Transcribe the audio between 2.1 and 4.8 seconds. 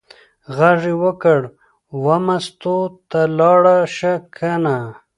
مستو ته لاړه شه کنه.